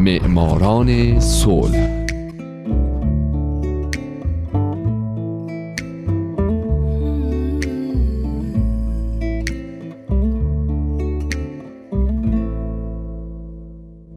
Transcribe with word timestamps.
معماران 0.00 1.20
صلح. 1.20 2.06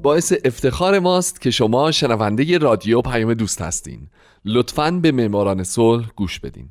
باعث 0.03 0.33
افتخار 0.45 0.99
ماست 0.99 1.41
که 1.41 1.51
شما 1.51 1.91
شنونده 1.91 2.57
رادیو 2.57 3.01
پیام 3.01 3.33
دوست 3.33 3.61
هستین. 3.61 4.07
لطفاً 4.45 4.91
به 4.91 5.11
معماران 5.11 5.63
صلح 5.63 6.09
گوش 6.15 6.39
بدین. 6.39 6.69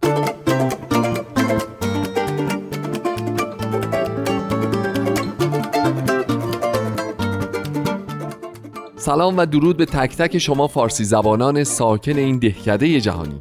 سلام 9.03 9.37
و 9.37 9.47
درود 9.47 9.77
به 9.77 9.87
تک 9.87 10.17
تک 10.17 10.39
شما 10.39 10.67
فارسی 10.67 11.05
زبانان 11.05 11.65
ساکن 11.65 12.17
این 12.17 12.39
دهکده 12.39 13.01
جهانی. 13.01 13.41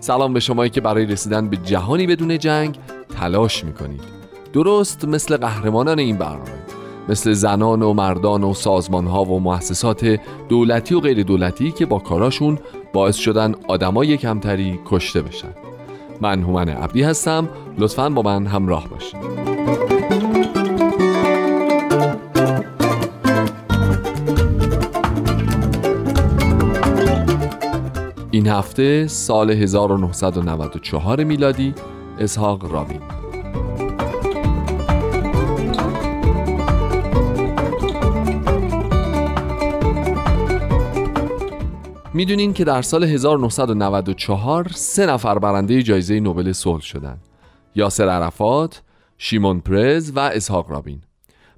سلام 0.00 0.32
به 0.32 0.40
شمایی 0.40 0.70
که 0.70 0.80
برای 0.80 1.06
رسیدن 1.06 1.48
به 1.48 1.56
جهانی 1.56 2.06
بدون 2.06 2.38
جنگ 2.38 2.78
تلاش 3.18 3.64
می‌کنید. 3.64 4.00
درست 4.52 5.04
مثل 5.04 5.36
قهرمانان 5.36 5.98
این 5.98 6.16
برنامه 6.16 6.62
مثل 7.08 7.32
زنان 7.32 7.82
و 7.82 7.92
مردان 7.92 8.44
و 8.44 8.54
سازمان 8.54 9.06
ها 9.06 9.24
و 9.24 9.40
مؤسسات 9.40 10.20
دولتی 10.48 10.94
و 10.94 11.00
غیر 11.00 11.22
دولتی 11.22 11.72
که 11.72 11.86
با 11.86 11.98
کاراشون 11.98 12.58
باعث 12.92 13.16
شدن 13.16 13.54
آدمای 13.68 14.16
کمتری 14.16 14.80
کشته 14.86 15.22
بشن. 15.22 15.54
من 16.20 16.42
هومن 16.42 16.68
عبدی 16.68 17.02
هستم 17.02 17.48
لطفا 17.78 18.10
با 18.10 18.22
من 18.22 18.46
همراه 18.46 18.88
باشید. 18.88 20.27
هفته 28.48 29.06
سال 29.06 29.50
1994 29.50 31.24
میلادی 31.24 31.74
اسحاق 32.18 32.72
رابین 32.72 33.00
می‌دونین 42.14 42.52
که 42.52 42.64
در 42.64 42.82
سال 42.82 43.04
1994 43.04 44.68
سه 44.74 45.06
نفر 45.06 45.38
برنده 45.38 45.82
جایزه 45.82 46.20
نوبل 46.20 46.52
صلح 46.52 46.82
شدن. 46.82 47.18
یاسر 47.74 48.08
عرفات، 48.08 48.82
شیمون 49.18 49.60
پرز 49.60 50.12
و 50.14 50.18
اسحاق 50.18 50.70
رابین. 50.70 51.00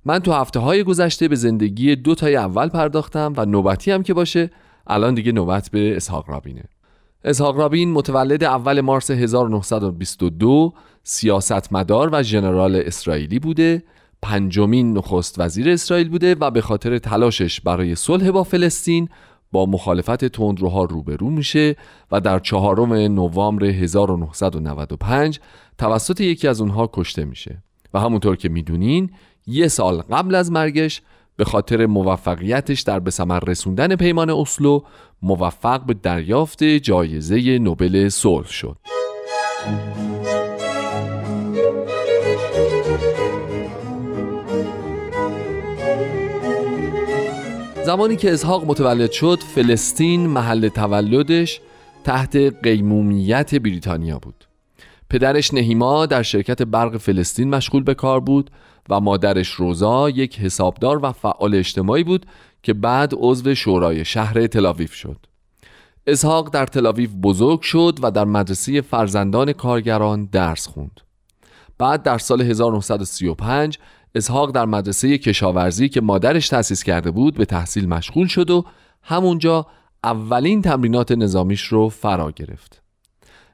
من 0.04 0.19
تو 0.19 0.32
هفته 0.32 0.60
های 0.60 0.82
گذشته 0.82 1.28
به 1.28 1.36
زندگی 1.36 1.97
دو 1.97 2.14
تای 2.14 2.36
اول 2.36 2.69
پرداختم 2.69 3.32
و 3.36 3.44
نوبتی 3.44 3.91
هم 3.91 4.02
که 4.02 4.14
باشه 4.14 4.50
الان 4.86 5.14
دیگه 5.14 5.32
نوبت 5.32 5.70
به 5.70 5.97
اسحاق 5.97 6.30
رابینه. 6.30 6.64
اسحاق 7.24 7.58
رابین 7.58 7.92
متولد 7.92 8.44
اول 8.44 8.80
مارس 8.80 9.10
1922 9.10 10.72
سیاستمدار 11.02 12.08
و 12.12 12.22
ژنرال 12.22 12.76
اسرائیلی 12.76 13.38
بوده. 13.38 13.82
پنجمین 14.22 14.92
نخست 14.92 15.34
وزیر 15.38 15.70
اسرائیل 15.70 16.08
بوده 16.08 16.34
و 16.34 16.50
به 16.50 16.60
خاطر 16.60 16.98
تلاشش 16.98 17.60
برای 17.60 17.94
صلح 17.94 18.30
با 18.30 18.44
فلسطین 18.44 19.08
با 19.52 19.66
مخالفت 19.66 20.24
تندروها 20.24 20.84
روبرو 20.84 21.30
میشه 21.30 21.76
و 22.12 22.20
در 22.20 22.38
چهارم 22.38 22.92
نوامبر 22.92 23.64
1995 23.64 25.41
توسط 25.78 26.20
یکی 26.20 26.48
از 26.48 26.60
اونها 26.60 26.91
کشته 26.92 27.24
میشه. 27.24 27.62
و 27.94 28.00
همونطور 28.00 28.36
که 28.36 28.48
می‌دونین 28.48 29.10
یه 29.46 29.68
سال 29.68 30.02
قبل 30.02 30.34
از 30.34 30.52
مرگش 30.52 31.02
به 31.41 31.44
خاطر 31.44 31.86
موفقیتش 31.86 32.81
در 32.81 33.00
به 33.00 33.10
ثمر 33.10 33.41
رسوندن 33.41 33.97
پیمان 33.97 34.31
اسلو 34.31 34.81
موفق 35.22 35.84
به 35.84 35.94
دریافت 35.94 36.64
جایزه 36.64 37.59
نوبل 37.59 38.09
صلح 38.09 38.48
شد. 38.48 38.76
زمانی 47.84 48.16
که 48.16 48.32
اسحاق 48.32 48.64
متولد 48.66 49.10
شد 49.10 49.38
فلسطین 49.54 50.26
محل 50.26 50.69
تولدش 50.69 51.60
تحت 52.04 52.37
قیمومیت 52.37 53.54
بریتانیا 53.54 54.19
بود 54.19 54.44
پدرش 55.10 55.54
نهیما 55.54 56.06
در 56.06 56.22
شرکت 56.22 56.62
برق 56.62 56.97
فلسطین 56.97 57.50
مشغول 57.50 57.82
به 57.82 57.94
کار 57.94 58.20
بود 58.20 58.50
و 58.90 59.00
مادرش 59.00 59.48
روزا 59.48 60.10
یک 60.10 60.38
حسابدار 60.38 61.04
و 61.04 61.12
فعال 61.12 61.54
اجتماعی 61.54 62.04
بود 62.04 62.26
که 62.62 62.74
بعد 62.74 63.12
عضو 63.16 63.54
شورای 63.54 64.04
شهر 64.04 64.46
تلاویف 64.46 64.94
شد. 64.94 65.26
اسحاق 66.06 66.50
در 66.50 66.66
تلاویف 66.66 67.10
بزرگ 67.22 67.60
شد 67.60 67.98
و 68.02 68.10
در 68.10 68.24
مدرسه 68.24 68.80
فرزندان 68.80 69.52
کارگران 69.52 70.24
درس 70.24 70.66
خوند. 70.66 71.00
بعد 71.78 72.02
در 72.02 72.18
سال 72.18 72.42
1935 72.42 73.78
اسحاق 74.14 74.50
در 74.50 74.64
مدرسه 74.64 75.18
کشاورزی 75.18 75.88
که 75.88 76.00
مادرش 76.00 76.48
تأسیس 76.48 76.82
کرده 76.82 77.10
بود 77.10 77.34
به 77.34 77.44
تحصیل 77.44 77.88
مشغول 77.88 78.26
شد 78.26 78.50
و 78.50 78.64
همونجا 79.02 79.66
اولین 80.04 80.62
تمرینات 80.62 81.12
نظامیش 81.12 81.62
رو 81.62 81.88
فرا 81.88 82.30
گرفت. 82.30 82.82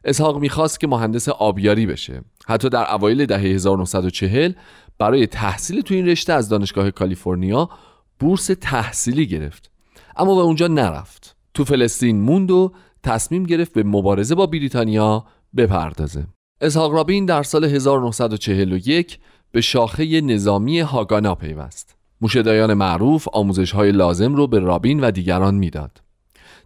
اسحاق 0.04 0.38
می‌خواست 0.38 0.80
که 0.80 0.86
مهندس 0.86 1.28
آبیاری 1.28 1.86
بشه. 1.86 2.22
حتی 2.46 2.68
در 2.68 2.94
اوایل 2.94 3.26
دهه 3.26 3.40
1940 3.40 4.52
برای 4.98 5.26
تحصیل 5.26 5.80
تو 5.80 5.94
این 5.94 6.06
رشته 6.06 6.32
از 6.32 6.48
دانشگاه 6.48 6.90
کالیفرنیا 6.90 7.70
بورس 8.18 8.50
تحصیلی 8.60 9.26
گرفت. 9.26 9.70
اما 10.16 10.34
به 10.34 10.40
اونجا 10.40 10.66
نرفت. 10.66 11.36
تو 11.54 11.64
فلسطین 11.64 12.20
موند 12.20 12.50
و 12.50 12.72
تصمیم 13.02 13.44
گرفت 13.44 13.72
به 13.72 13.82
مبارزه 13.82 14.34
با 14.34 14.46
بریتانیا 14.46 15.24
بپردازه. 15.56 16.26
اسحاق 16.60 16.92
رابین 16.92 17.26
در 17.26 17.42
سال 17.42 17.64
1941 17.64 19.18
به 19.52 19.60
شاخه 19.60 20.20
نظامی 20.20 20.80
هاگانا 20.80 21.34
پیوست. 21.34 21.96
موشدایان 22.20 22.74
معروف 22.74 23.28
آموزش 23.32 23.72
های 23.72 23.92
لازم 23.92 24.34
رو 24.34 24.46
به 24.46 24.58
رابین 24.58 25.00
و 25.00 25.10
دیگران 25.10 25.54
می‌داد. 25.54 26.00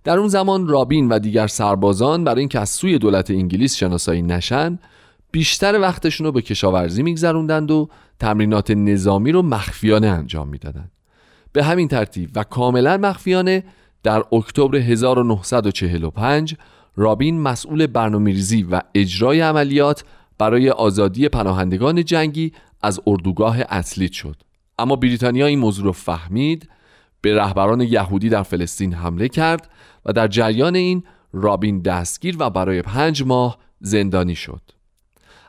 در 0.04 0.18
اون 0.18 0.28
زمان 0.28 0.68
رابین 0.68 1.08
و 1.08 1.18
دیگر 1.18 1.46
سربازان 1.46 2.24
برای 2.24 2.40
اینکه 2.40 2.60
از 2.60 2.68
سوی 2.68 2.98
دولت 2.98 3.30
انگلیس 3.30 3.76
شناسایی 3.76 4.22
نشن 4.22 4.78
بیشتر 5.30 5.80
وقتشون 5.80 6.26
رو 6.26 6.32
به 6.32 6.42
کشاورزی 6.42 7.02
میگذروندند 7.02 7.70
و 7.70 7.88
تمرینات 8.18 8.70
نظامی 8.70 9.32
رو 9.32 9.42
مخفیانه 9.42 10.06
انجام 10.06 10.48
می‌دادند. 10.48 10.92
به 11.52 11.64
همین 11.64 11.88
ترتیب 11.88 12.30
و 12.34 12.44
کاملا 12.44 12.96
مخفیانه 12.96 13.64
در 14.02 14.22
اکتبر 14.32 14.76
1945 14.76 16.56
رابین 16.96 17.40
مسئول 17.40 17.86
برنامه‌ریزی 17.86 18.62
و 18.62 18.80
اجرای 18.94 19.40
عملیات 19.40 20.04
برای 20.38 20.70
آزادی 20.70 21.28
پناهندگان 21.28 22.04
جنگی 22.04 22.52
از 22.82 23.00
اردوگاه 23.06 23.56
اصلیت 23.68 24.12
شد. 24.12 24.36
اما 24.78 24.96
بریتانیا 24.96 25.46
این 25.46 25.58
موضوع 25.58 25.84
رو 25.84 25.92
فهمید 25.92 26.68
به 27.20 27.34
رهبران 27.34 27.80
یهودی 27.80 28.28
در 28.28 28.42
فلسطین 28.42 28.94
حمله 28.94 29.28
کرد 29.28 29.70
و 30.06 30.12
در 30.12 30.28
جریان 30.28 30.76
این 30.76 31.04
رابین 31.32 31.80
دستگیر 31.82 32.36
و 32.38 32.50
برای 32.50 32.82
پنج 32.82 33.22
ماه 33.22 33.58
زندانی 33.80 34.34
شد. 34.34 34.60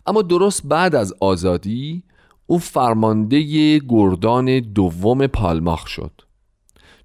اما 0.06 0.22
درست 0.22 0.68
بعد 0.68 0.96
از 0.96 1.14
آزادی 1.20 2.04
او 2.48 2.60
فرمانده 2.60 3.80
گردان 3.80 4.60
دوم 4.60 5.28
پالماخ 5.28 5.88
شد. 5.88 6.12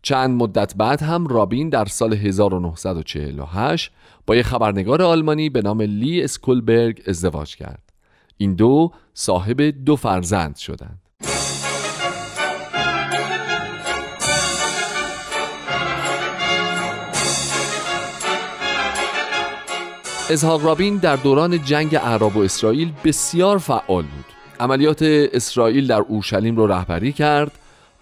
چند 0.03 0.43
مدت 0.43 0.75
بعد 0.77 1.03
هم 1.03 1.27
رابین 1.27 1.69
در 1.69 1.85
سال 1.85 2.15
1948 2.15 3.93
با 4.27 4.37
یک 4.37 4.47
خبرنگار 4.47 5.03
آلمانی 5.03 5.51
به 5.51 5.63
نام 5.63 5.83
لی 5.83 6.23
اسکولبرگ 6.23 7.03
ازدواج 7.07 7.57
کرد. 7.57 7.93
این 8.37 8.55
دو 8.55 8.93
صاحب 9.15 9.63
دو 9.63 9.97
فرزند 9.97 10.57
شدند. 10.57 11.06
اسحاق 20.31 20.65
رابین 20.65 20.97
در 20.97 21.17
دوران 21.17 21.65
جنگ 21.65 21.97
عرب 21.97 22.37
و 22.37 22.41
اسرائیل 22.41 22.93
بسیار 23.05 23.59
فعال 23.59 24.03
بود 24.03 24.25
عملیات 24.61 25.03
اسرائیل 25.33 25.87
در 25.87 26.01
اورشلیم 26.01 26.57
رو 26.57 26.67
رهبری 26.67 27.13
کرد 27.13 27.53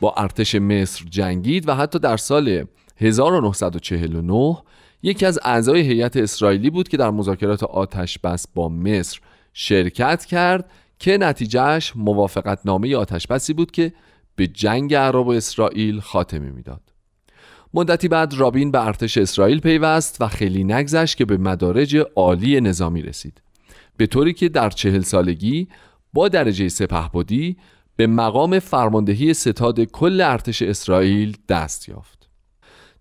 با 0.00 0.14
ارتش 0.16 0.54
مصر 0.54 1.04
جنگید 1.10 1.68
و 1.68 1.74
حتی 1.74 1.98
در 1.98 2.16
سال 2.16 2.64
1949 2.96 4.56
یکی 5.02 5.26
از 5.26 5.38
اعضای 5.42 5.80
هیئت 5.80 6.16
اسرائیلی 6.16 6.70
بود 6.70 6.88
که 6.88 6.96
در 6.96 7.10
مذاکرات 7.10 7.62
آتش 7.62 8.18
بس 8.18 8.46
با 8.54 8.68
مصر 8.68 9.20
شرکت 9.52 10.24
کرد 10.24 10.70
که 10.98 11.18
نتیجهش 11.18 11.92
موافقت 11.96 12.58
نامه 12.64 12.96
آتش 12.96 13.26
بسی 13.26 13.52
بود 13.52 13.70
که 13.70 13.92
به 14.36 14.46
جنگ 14.46 14.94
عرب 14.94 15.26
و 15.26 15.30
اسرائیل 15.30 16.00
خاتمه 16.00 16.50
می‌داد. 16.50 16.93
مدتی 17.76 18.08
بعد 18.08 18.34
رابین 18.34 18.70
به 18.70 18.86
ارتش 18.86 19.18
اسرائیل 19.18 19.60
پیوست 19.60 20.16
و 20.20 20.28
خیلی 20.28 20.64
نگذشت 20.64 21.16
که 21.16 21.24
به 21.24 21.36
مدارج 21.36 21.96
عالی 22.16 22.60
نظامی 22.60 23.02
رسید. 23.02 23.42
به 23.96 24.06
طوری 24.06 24.32
که 24.32 24.48
در 24.48 24.70
چهل 24.70 25.00
سالگی 25.00 25.68
با 26.12 26.28
درجه 26.28 26.68
سپهبدی 26.68 27.56
به 27.96 28.06
مقام 28.06 28.58
فرماندهی 28.58 29.34
ستاد 29.34 29.80
کل 29.80 30.20
ارتش 30.20 30.62
اسرائیل 30.62 31.36
دست 31.48 31.88
یافت. 31.88 32.28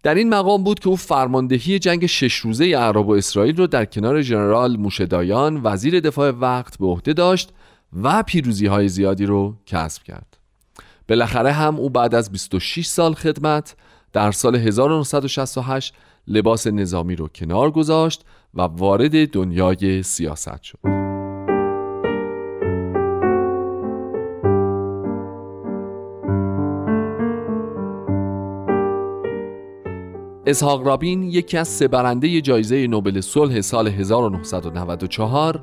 در 0.03 0.15
این 0.15 0.29
مقام 0.29 0.63
بود 0.63 0.79
که 0.79 0.89
او 0.89 0.95
فرماندهی 0.95 1.79
جنگ 1.79 2.05
شش 2.05 2.35
روزه 2.35 2.65
عرب 2.65 3.07
و 3.07 3.11
اسرائیل 3.11 3.57
رو 3.57 3.67
در 3.67 3.85
کنار 3.85 4.21
ژنرال 4.21 4.77
موشدایان 4.77 5.61
وزیر 5.63 5.99
دفاع 5.99 6.29
وقت 6.29 6.77
به 6.77 6.85
عهده 6.85 7.13
داشت 7.13 7.49
و 8.03 8.23
پیروزی 8.23 8.65
های 8.65 8.87
زیادی 8.87 9.25
رو 9.25 9.55
کسب 9.65 10.03
کرد. 10.03 10.37
بالاخره 11.09 11.51
هم 11.51 11.75
او 11.75 11.89
بعد 11.89 12.15
از 12.15 12.31
26 12.31 12.85
سال 12.85 13.13
خدمت 13.13 13.75
در 14.13 14.31
سال 14.31 14.55
1968 14.55 15.93
لباس 16.27 16.67
نظامی 16.67 17.15
رو 17.15 17.27
کنار 17.27 17.71
گذاشت 17.71 18.25
و 18.53 18.61
وارد 18.61 19.29
دنیای 19.29 20.03
سیاست 20.03 20.63
شد. 20.63 20.79
اسحاق 30.45 30.87
رابین 30.87 31.23
یکی 31.23 31.57
از 31.57 31.67
سه 31.67 31.87
برنده 31.87 32.41
جایزه 32.41 32.87
نوبل 32.87 33.21
صلح 33.21 33.61
سال 33.61 33.87
1994 33.87 35.59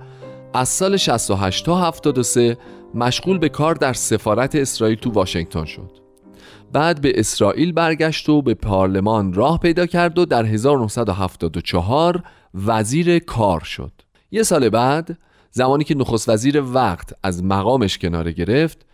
از 0.55 0.69
سال 0.69 0.97
68 0.97 1.65
تا 1.67 1.77
73 1.77 2.59
مشغول 2.95 3.39
به 3.39 3.49
کار 3.49 3.75
در 3.75 3.93
سفارت 3.93 4.55
اسرائیل 4.55 4.99
تو 4.99 5.11
واشنگتن 5.11 5.65
شد. 5.65 6.10
بعد 6.73 7.01
به 7.01 7.13
اسرائیل 7.15 7.73
برگشت 7.73 8.29
و 8.29 8.43
به 8.43 8.55
پارلمان 8.55 9.33
راه 9.33 9.59
پیدا 9.59 9.87
کرد 9.87 10.19
و 10.19 10.25
در 10.25 10.45
1974 10.45 12.23
وزیر 12.55 13.19
کار 13.19 13.61
شد. 13.61 13.93
یه 14.31 14.43
سال 14.43 14.69
بعد 14.69 15.19
زمانی 15.51 15.85
که 15.85 15.95
نخست 15.95 16.29
وزیر 16.29 16.63
وقت 16.63 17.13
از 17.23 17.45
مقامش 17.45 17.99
کناره 17.99 18.33
گرفت 18.33 18.87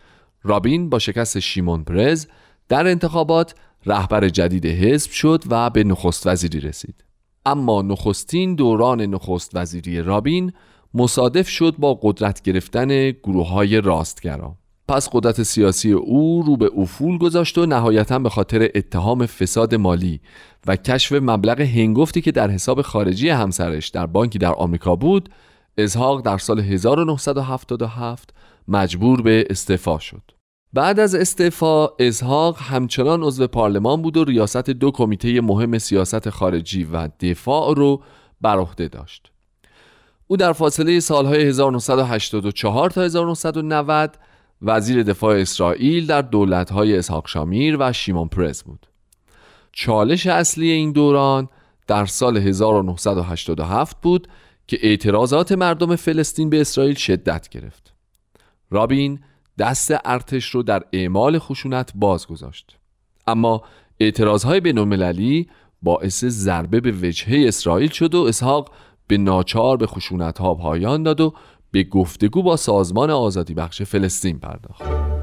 رابین 0.43 0.89
با 0.89 0.99
شکست 0.99 1.39
شیمون 1.39 1.83
پرز 1.83 2.27
در 2.69 2.87
انتخابات 2.87 3.55
رهبر 3.85 4.29
جدید 4.29 4.65
حزب 4.65 5.11
شد 5.11 5.43
و 5.49 5.69
به 5.69 5.83
نخست 5.83 6.27
وزیری 6.27 6.59
رسید. 6.59 7.03
اما 7.45 7.81
نخستین 7.81 8.55
دوران 8.55 9.01
نخست 9.01 9.51
وزیری 9.53 10.01
رابین 10.01 10.53
مصادف 10.93 11.49
شد 11.49 11.75
با 11.77 11.99
قدرت 12.01 12.41
گرفتن 12.41 13.11
گروه 13.11 13.49
های 13.49 13.81
پس 14.87 15.09
قدرت 15.11 15.43
سیاسی 15.43 15.91
او 15.91 16.43
رو 16.45 16.57
به 16.57 16.71
افول 16.77 17.17
گذاشت 17.17 17.57
و 17.57 17.65
نهایتا 17.65 18.19
به 18.19 18.29
خاطر 18.29 18.69
اتهام 18.75 19.25
فساد 19.25 19.75
مالی 19.75 20.21
و 20.67 20.75
کشف 20.75 21.11
مبلغ 21.11 21.61
هنگفتی 21.61 22.21
که 22.21 22.31
در 22.31 22.49
حساب 22.49 22.81
خارجی 22.81 23.29
همسرش 23.29 23.89
در 23.89 24.05
بانکی 24.05 24.39
در 24.39 24.53
آمریکا 24.53 24.95
بود 24.95 25.29
ازهاق 25.77 26.21
در 26.21 26.37
سال 26.37 26.59
1977 26.59 28.33
مجبور 28.67 29.21
به 29.21 29.47
استعفا 29.49 29.99
شد. 29.99 30.21
بعد 30.73 30.99
از 30.99 31.15
استعفا 31.15 31.87
ازهاق 31.87 32.57
همچنان 32.59 33.23
عضو 33.23 33.47
پارلمان 33.47 34.01
بود 34.01 34.17
و 34.17 34.23
ریاست 34.23 34.69
دو 34.69 34.91
کمیته 34.91 35.41
مهم 35.41 35.77
سیاست 35.77 36.29
خارجی 36.29 36.83
و 36.83 37.09
دفاع 37.19 37.75
رو 37.75 38.01
بر 38.41 38.57
عهده 38.57 38.87
داشت. 38.87 39.31
او 40.27 40.37
در 40.37 40.53
فاصله 40.53 40.99
سالهای 40.99 41.41
1984 41.41 42.89
تا 42.89 43.01
1990 43.01 44.17
وزیر 44.61 45.03
دفاع 45.03 45.35
اسرائیل 45.35 46.07
در 46.07 46.21
دولتهای 46.21 46.97
اسحاق 46.97 47.27
شامیر 47.27 47.77
و 47.79 47.93
شیمون 47.93 48.27
پرز 48.27 48.63
بود. 48.63 48.87
چالش 49.71 50.27
اصلی 50.27 50.71
این 50.71 50.91
دوران 50.91 51.49
در 51.87 52.05
سال 52.05 52.37
1987 52.37 54.01
بود 54.01 54.27
که 54.67 54.79
اعتراضات 54.81 55.51
مردم 55.51 55.95
فلسطین 55.95 56.49
به 56.49 56.61
اسرائیل 56.61 56.95
شدت 56.95 57.49
گرفت. 57.49 57.93
رابین 58.71 59.19
دست 59.57 59.93
ارتش 60.05 60.45
رو 60.45 60.63
در 60.63 60.83
اعمال 60.93 61.39
خشونت 61.39 61.91
باز 61.95 62.27
گذاشت 62.27 62.77
اما 63.27 63.61
اعتراضهای 63.99 64.59
بینالمللی 64.59 65.47
باعث 65.81 66.25
ضربه 66.25 66.79
به 66.81 66.91
وجهه 66.91 67.47
اسرائیل 67.47 67.89
شد 67.89 68.15
و 68.15 68.23
اسحاق 68.23 68.71
به 69.07 69.17
ناچار 69.17 69.77
به 69.77 69.87
خشونت 69.87 70.37
ها 70.37 70.53
پایان 70.53 71.03
داد 71.03 71.21
و 71.21 71.33
به 71.71 71.83
گفتگو 71.83 72.43
با 72.43 72.55
سازمان 72.55 73.09
آزادی 73.09 73.53
بخش 73.53 73.81
فلسطین 73.81 74.39
پرداخت. 74.39 75.17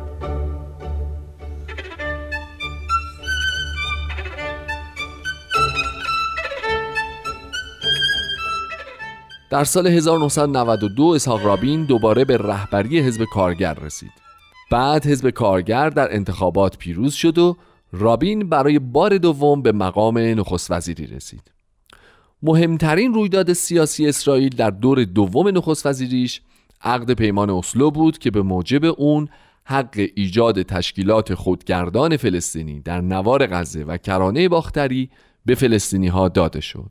در 9.50 9.64
سال 9.64 9.86
1992 9.86 11.04
اسحاق 11.04 11.46
رابین 11.46 11.84
دوباره 11.84 12.24
به 12.24 12.36
رهبری 12.36 13.00
حزب 13.00 13.24
کارگر 13.24 13.74
رسید. 13.74 14.12
بعد 14.70 15.06
حزب 15.06 15.30
کارگر 15.30 15.90
در 15.90 16.14
انتخابات 16.14 16.78
پیروز 16.78 17.14
شد 17.14 17.38
و 17.38 17.56
رابین 17.92 18.48
برای 18.48 18.78
بار 18.78 19.18
دوم 19.18 19.62
به 19.62 19.72
مقام 19.72 20.18
نخست 20.18 20.70
وزیری 20.70 21.06
رسید. 21.06 21.50
مهمترین 22.46 23.14
رویداد 23.14 23.52
سیاسی 23.52 24.08
اسرائیل 24.08 24.56
در 24.56 24.70
دور 24.70 25.04
دوم 25.04 25.48
نخست 25.48 25.86
وزیریش 25.86 26.40
عقد 26.82 27.12
پیمان 27.12 27.50
اسلو 27.50 27.90
بود 27.90 28.18
که 28.18 28.30
به 28.30 28.42
موجب 28.42 28.84
اون 28.84 29.28
حق 29.64 30.08
ایجاد 30.14 30.62
تشکیلات 30.62 31.34
خودگردان 31.34 32.16
فلسطینی 32.16 32.80
در 32.80 33.00
نوار 33.00 33.46
غزه 33.46 33.84
و 33.84 33.96
کرانه 33.96 34.48
باختری 34.48 35.10
به 35.46 35.54
فلسطینی 35.54 36.08
ها 36.08 36.28
داده 36.28 36.60
شد. 36.60 36.90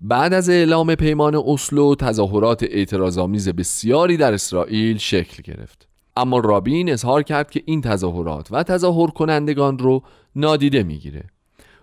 بعد 0.00 0.32
از 0.32 0.48
اعلام 0.48 0.94
پیمان 0.94 1.34
اسلو 1.46 1.94
تظاهرات 1.94 2.62
اعتراضآمیز 2.62 3.48
بسیاری 3.48 4.16
در 4.16 4.32
اسرائیل 4.32 4.98
شکل 4.98 5.42
گرفت. 5.42 5.88
اما 6.16 6.38
رابین 6.38 6.92
اظهار 6.92 7.22
کرد 7.22 7.50
که 7.50 7.62
این 7.66 7.80
تظاهرات 7.80 8.48
و 8.50 8.62
تظاهر 8.62 9.10
کنندگان 9.10 9.78
رو 9.78 10.02
نادیده 10.36 10.82
می‌گیره. 10.82 11.24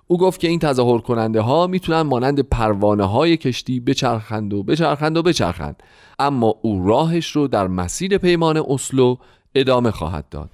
او 0.08 0.18
گفت 0.18 0.40
که 0.40 0.48
این 0.48 0.60
تظاهر 0.60 0.98
کننده 0.98 1.42
ها 1.42 1.68
می‌تونن 1.68 2.02
مانند 2.02 2.40
پروانه 2.40 3.04
های 3.06 3.38
کشتی 3.38 3.80
بچرخند 3.80 4.54
و 4.54 4.64
بچرخند 4.64 5.18
و 5.18 5.24
بچرخند. 5.24 5.84
اما 6.20 6.56
او 6.62 6.88
راهش 6.88 7.32
رو 7.32 7.48
در 7.48 7.68
مسیر 7.68 8.18
پیمان 8.18 8.64
اسلو 8.68 9.16
ادامه 9.56 9.92
خواهد 9.92 10.30
داد. 10.30 10.50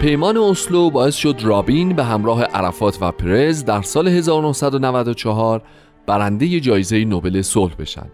پیمان 0.00 0.36
اسلو 0.36 0.90
باعث 0.90 1.14
شد 1.16 1.40
رابین 1.42 1.96
به 1.96 2.04
همراه 2.04 2.42
عرفات 2.42 2.98
و 3.00 3.12
پرز 3.12 3.64
در 3.64 3.82
سال 3.82 4.08
1994 4.08 5.62
برنده 6.06 6.60
جایزه 6.60 7.04
نوبل 7.04 7.42
صلح 7.42 7.74
بشن. 7.74 8.06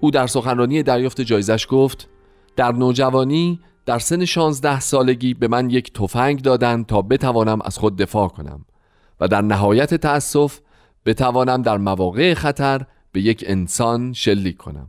او 0.00 0.10
در 0.10 0.26
سخنرانی 0.26 0.82
دریافت 0.82 1.20
جایزش 1.20 1.66
گفت 1.70 2.08
در 2.56 2.72
نوجوانی 2.72 3.60
در 3.86 3.98
سن 3.98 4.24
16 4.24 4.80
سالگی 4.80 5.34
به 5.34 5.48
من 5.48 5.70
یک 5.70 5.92
تفنگ 5.92 6.42
دادند 6.42 6.86
تا 6.86 7.02
بتوانم 7.02 7.58
از 7.64 7.78
خود 7.78 7.96
دفاع 7.96 8.28
کنم 8.28 8.64
و 9.20 9.28
در 9.28 9.42
نهایت 9.42 9.94
تأسف 9.94 10.60
بتوانم 11.06 11.62
در 11.62 11.78
مواقع 11.78 12.34
خطر 12.34 12.86
به 13.12 13.20
یک 13.20 13.44
انسان 13.46 14.12
شلیک 14.12 14.56
کنم. 14.56 14.88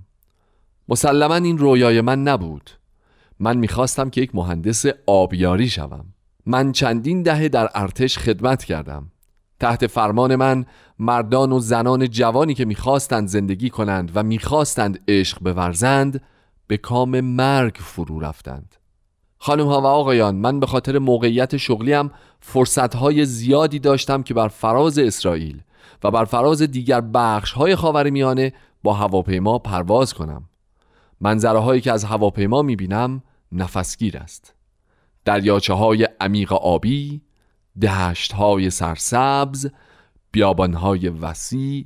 مسلما 0.90 1.36
این 1.36 1.58
رویای 1.58 2.02
من 2.02 2.24
نبود. 2.24 2.70
من 3.40 3.58
می‌خواستم 3.58 4.10
که 4.10 4.22
یک 4.22 4.36
مهندس 4.36 4.86
آبیاری 5.08 5.70
شوم. 5.70 6.06
من 6.46 6.72
چندین 6.72 7.24
دهه 7.24 7.48
در 7.48 7.70
ارتش 7.76 8.18
خدمت 8.18 8.64
کردم. 8.64 9.12
تحت 9.60 9.88
فرمان 9.88 10.36
من 10.36 10.66
مردان 11.00 11.52
و 11.52 11.60
زنان 11.60 12.10
جوانی 12.10 12.54
که 12.54 12.66
می‌خواستند 12.66 13.28
زندگی 13.28 13.70
کنند 13.70 14.12
و 14.16 14.24
می‌خواستند 14.24 15.00
عشق 15.08 15.40
بورزند 15.40 16.22
به 16.68 16.78
کام 16.78 17.22
مرگ 17.22 17.76
فرو 17.76 18.20
رفتند. 18.20 18.76
خانم 19.38 19.68
ها 19.68 19.82
و 19.82 19.86
آقایان 19.86 20.36
من 20.36 20.60
به 20.60 20.66
خاطر 20.66 21.00
موقعیت 21.00 21.58
شغلیم 21.58 22.12
فرصت 22.40 22.96
های 22.96 23.26
زیادی 23.26 23.80
داشتم 23.80 24.24
که 24.24 24.34
بر 24.34 24.48
فراز 24.48 25.00
اسرائیل 25.00 25.62
و 26.04 26.12
بر 26.12 26.26
فراز 26.26 26.62
دیگر 26.62 27.02
بخش 27.02 27.52
های 27.52 27.76
خاور 27.76 28.10
میانه 28.10 28.54
با 28.84 28.94
هواپیما 28.94 29.60
پرواز 29.60 30.14
کنم. 30.14 30.50
منظره 31.22 31.60
هایی 31.60 31.82
که 31.82 31.92
از 31.92 32.04
هواپیما 32.04 32.62
می‌بینم 32.62 33.24
نفسگیر 33.52 34.18
است. 34.18 34.54
دریاچه 35.26 35.74
های 35.74 36.08
عمیق 36.22 36.54
آبی 36.54 37.22
دشت 37.82 38.34
های 38.34 38.70
سرسبز 38.70 39.72
بیابان 40.32 40.74
های 40.74 41.10
وسیع 41.10 41.86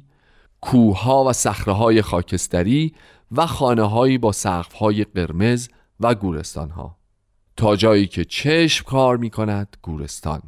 کوه 0.61 1.07
و 1.07 1.33
صخره 1.33 1.73
های 1.73 2.01
خاکستری 2.01 2.93
و 3.31 3.45
خانه 3.45 4.17
با 4.17 4.31
سقف 4.31 4.73
های 4.73 5.03
قرمز 5.03 5.69
و 5.99 6.15
گورستان 6.15 6.69
ها 6.69 6.97
تا 7.57 7.75
جایی 7.75 8.07
که 8.07 8.25
چشم 8.25 8.85
کار 8.85 9.17
می 9.17 9.29
کند 9.29 9.77
گورستان 9.81 10.41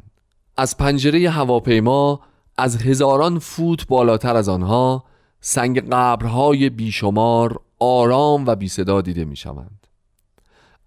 از 0.57 0.77
پنجره 0.77 1.29
هواپیما 1.29 2.21
از 2.57 2.81
هزاران 2.81 3.39
فوت 3.39 3.87
بالاتر 3.87 4.35
از 4.35 4.49
آنها 4.49 5.03
سنگ 5.41 5.89
قبرهای 5.89 6.69
بیشمار 6.69 7.59
آرام 7.79 8.45
و 8.47 8.55
بی 8.55 8.67
صدا 8.67 9.01
دیده 9.01 9.25
می 9.25 9.35
شوند. 9.35 9.87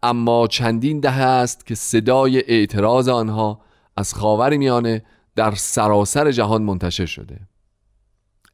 اما 0.03 0.47
چندین 0.47 1.01
دهه 1.01 1.23
است 1.23 1.67
که 1.67 1.75
صدای 1.75 2.43
اعتراض 2.47 3.09
آنها 3.09 3.61
از 3.97 4.15
خاور 4.15 4.57
میانه 4.57 5.03
در 5.39 5.55
سراسر 5.55 6.31
جهان 6.31 6.63
منتشر 6.63 7.07
شده. 7.07 7.41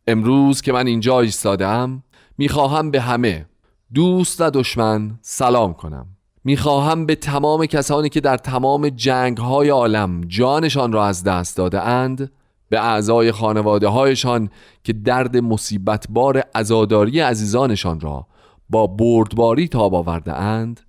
امروز 0.07 0.61
که 0.61 0.73
من 0.73 0.87
اینجا 0.87 1.21
ایستادم 1.21 2.03
می‌خواهم 2.38 2.91
به 2.91 3.00
همه 3.00 3.47
دوست 3.95 4.41
و 4.41 4.50
دشمن 4.50 5.19
سلام 5.23 5.75
کنم. 5.75 6.07
می‌خواهم 6.45 7.07
به 7.07 7.14
تمام 7.14 7.67
کسانی 7.67 8.09
که 8.09 8.21
در 8.21 8.37
تمام 8.37 8.88
جنگ 8.88 9.37
های 9.38 9.69
عالم 9.69 10.21
جانشان 10.21 10.93
را 10.93 11.07
از 11.07 11.25
دست 11.25 11.57
داده 11.57 11.81
اند 11.81 12.33
به 12.69 12.81
اعضای 12.81 13.33
خانواده 13.33 13.88
هایشان 13.88 14.50
که 14.85 14.93
درد 14.93 15.37
مصیبت 15.37 16.07
بار 16.11 16.43
ازاداری 16.55 17.21
عزیزانشان 17.21 18.00
را 18.00 18.26
با 18.71 18.87
بردباری 18.87 19.69
تاب 19.69 19.95
آورده 19.95 20.35
اند 20.35 20.81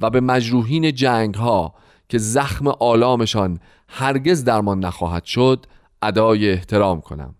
و 0.00 0.10
به 0.10 0.20
مجروحین 0.20 0.94
جنگ 0.94 1.34
ها 1.34 1.74
که 2.08 2.18
زخم 2.18 2.66
آلامشان 2.66 3.60
هرگز 3.94 4.44
درمان 4.44 4.84
نخواهد 4.84 5.24
شد 5.24 5.66
ادای 6.02 6.50
احترام 6.50 7.00
کنم. 7.00 7.34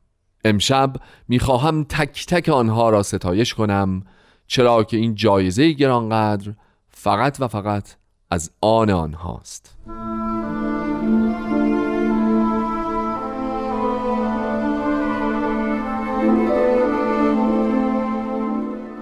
امشب 0.44 0.96
می‌خواهم 1.28 1.84
تک 1.84 2.26
تک 2.26 2.48
آنها 2.48 2.90
را 2.90 3.02
ستایش 3.02 3.54
کنم 3.54 4.02
چرا 4.46 4.84
که 4.84 4.96
این 4.96 5.14
جایزه 5.14 5.72
گرانقدر 5.72 6.52
فقط 6.88 7.36
و 7.40 7.48
فقط 7.48 7.96
از 8.30 8.50
آن 8.60 8.90
آنهاست. 8.90 9.76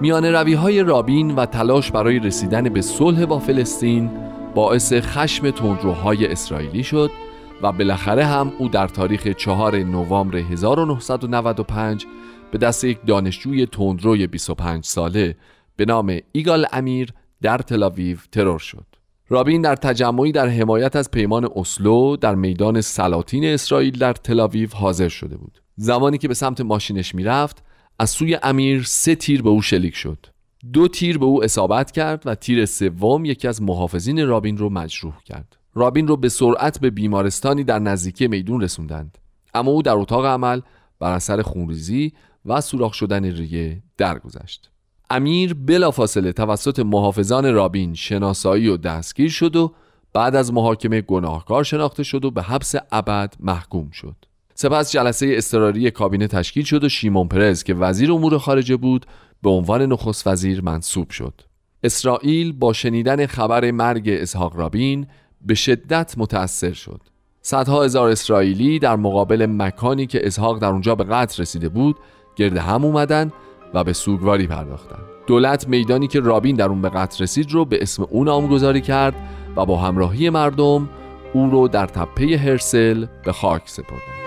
میان 0.01 0.25
روی 0.25 0.53
های 0.53 0.83
رابین 0.83 1.35
و 1.35 1.45
تلاش 1.45 1.91
برای 1.91 2.19
رسیدن 2.19 2.63
به 2.63 2.81
صلح 2.81 3.25
با 3.25 3.39
فلسطین 3.39 4.11
باعث 4.55 4.93
خشم 4.93 5.51
تندروهای 5.51 6.31
اسرائیلی 6.31 6.83
شد 6.83 7.11
و 7.63 7.71
بالاخره 7.71 8.25
هم 8.25 8.53
او 8.57 8.67
در 8.67 8.87
تاریخ 8.87 9.27
4 9.27 9.77
نوامبر 9.83 10.37
1995 10.37 12.05
به 12.51 12.57
دست 12.57 12.83
یک 12.83 12.97
دانشجوی 13.07 13.65
تندروی 13.65 14.27
25 14.27 14.85
ساله 14.85 15.35
به 15.75 15.85
نام 15.85 16.19
ایگال 16.31 16.65
امیر 16.73 17.13
در 17.41 17.57
تلاویو 17.57 18.17
ترور 18.31 18.59
شد. 18.59 18.85
رابین 19.29 19.61
در 19.61 19.75
تجمعی 19.75 20.31
در 20.31 20.47
حمایت 20.47 20.95
از 20.95 21.11
پیمان 21.11 21.49
اسلو 21.55 22.15
در 22.15 22.35
میدان 22.35 22.81
سلاطین 22.81 23.45
اسرائیل 23.45 23.97
در 23.97 24.13
تلاویو 24.13 24.69
حاضر 24.73 25.07
شده 25.07 25.37
بود. 25.37 25.61
زمانی 25.75 26.17
که 26.17 26.27
به 26.27 26.33
سمت 26.33 26.61
ماشینش 26.61 27.15
می‌رفت 27.15 27.63
از 27.99 28.09
سوی 28.09 28.37
امیر 28.43 28.83
سه 28.83 29.15
تیر 29.15 29.41
به 29.41 29.49
او 29.49 29.61
شلیک 29.61 29.95
شد. 29.95 30.25
دو 30.73 30.87
تیر 30.87 31.17
به 31.17 31.25
او 31.25 31.43
اصابت 31.43 31.91
کرد 31.91 32.23
و 32.25 32.35
تیر 32.35 32.65
سوم 32.65 33.25
یکی 33.25 33.47
از 33.47 33.61
محافظین 33.61 34.27
رابین 34.27 34.57
رو 34.57 34.69
مجروح 34.69 35.13
کرد. 35.25 35.60
رابین 35.75 36.07
رو 36.07 36.17
به 36.17 36.29
سرعت 36.29 36.79
به 36.79 36.89
بیمارستانی 36.89 37.63
در 37.63 37.79
نزدیکی 37.79 38.27
میدون 38.27 38.61
رسوندند. 38.61 39.17
اما 39.53 39.71
او 39.71 39.81
در 39.81 39.95
اتاق 39.95 40.25
عمل 40.25 40.61
بر 40.99 41.11
اثر 41.11 41.41
خونریزی 41.41 42.13
و 42.45 42.61
سوراخ 42.61 42.93
شدن 42.93 43.25
ریه 43.25 43.83
درگذشت. 43.97 44.71
امیر 45.09 45.53
بلافاصله 45.53 46.33
توسط 46.33 46.79
محافظان 46.79 47.53
رابین 47.53 47.93
شناسایی 47.93 48.67
و 48.67 48.77
دستگیر 48.77 49.29
شد 49.29 49.55
و 49.55 49.73
بعد 50.13 50.35
از 50.35 50.53
محاکمه 50.53 51.01
گناهکار 51.01 51.63
شناخته 51.63 52.03
شد 52.03 52.25
و 52.25 52.31
به 52.31 52.41
حبس 52.41 52.75
ابد 52.91 53.33
محکوم 53.39 53.89
شد. 53.91 54.15
سپس 54.55 54.91
جلسه 54.91 55.33
اضطراری 55.37 55.91
کابینه 55.91 56.27
تشکیل 56.27 56.63
شد 56.63 56.83
و 56.83 56.89
شیمون 56.89 57.27
پرز 57.27 57.63
که 57.63 57.73
وزیر 57.73 58.11
امور 58.11 58.37
خارجه 58.37 58.77
بود 58.77 59.05
به 59.43 59.49
عنوان 59.49 59.81
نخست 59.81 60.27
وزیر 60.27 60.61
منصوب 60.61 61.09
شد. 61.09 61.41
اسرائیل 61.83 62.51
با 62.51 62.73
شنیدن 62.73 63.25
خبر 63.25 63.71
مرگ 63.71 64.09
اسحاق 64.09 64.55
رابین 64.55 65.07
به 65.45 65.55
شدت 65.55 66.13
متأثر 66.17 66.73
شد. 66.73 67.01
صدها 67.41 67.83
هزار 67.83 68.09
اسرائیلی 68.09 68.79
در 68.79 68.95
مقابل 68.95 69.45
مکانی 69.49 70.07
که 70.07 70.27
اسحاق 70.27 70.59
در 70.59 70.67
اونجا 70.67 70.95
به 70.95 71.03
قتل 71.03 71.41
رسیده 71.41 71.69
بود 71.69 71.95
گرد 72.35 72.57
هم 72.57 72.85
اومدن 72.85 73.31
و 73.73 73.83
به 73.83 73.93
سوگواری 73.93 74.47
پرداختند. 74.47 75.03
دولت 75.27 75.67
میدانی 75.67 76.07
که 76.07 76.19
رابین 76.19 76.55
در 76.55 76.69
اون 76.69 76.81
به 76.81 76.89
قتل 76.89 77.23
رسید 77.23 77.51
رو 77.51 77.65
به 77.65 77.81
اسم 77.81 78.07
او 78.09 78.23
نامگذاری 78.23 78.81
کرد 78.81 79.15
و 79.55 79.65
با 79.65 79.77
همراهی 79.77 80.29
مردم 80.29 80.89
او 81.33 81.49
رو 81.49 81.67
در 81.67 81.85
تپه 81.85 82.37
هرسل 82.37 83.05
به 83.25 83.31
خاک 83.31 83.61
سپردند. 83.65 84.20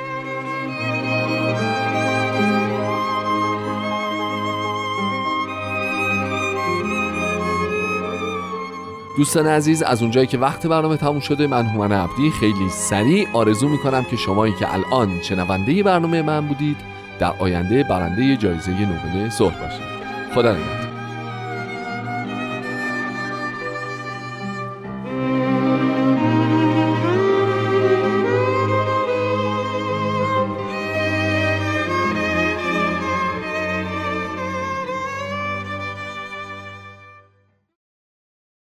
دوستان 9.16 9.46
عزیز 9.46 9.82
از 9.82 10.02
اونجایی 10.02 10.26
که 10.26 10.38
وقت 10.38 10.66
برنامه 10.66 10.96
تموم 10.96 11.20
شده 11.20 11.46
من 11.46 11.66
هومن 11.66 11.92
عبدی 11.92 12.30
خیلی 12.30 12.68
سریع 12.68 13.28
آرزو 13.32 13.68
می‌کنم 13.68 14.04
که 14.04 14.16
شمایی 14.16 14.52
که 14.52 14.74
الان 14.74 15.22
شنونده 15.22 15.82
برنامه 15.82 16.22
من 16.22 16.46
بودید 16.46 16.76
در 17.18 17.32
آینده 17.38 17.84
برنده 17.84 18.36
جایزه 18.36 18.70
نوبل 18.70 19.28
صلح 19.28 19.58
باشید. 19.60 19.82
خدا 20.34 20.52
نگهدار. 20.52 20.83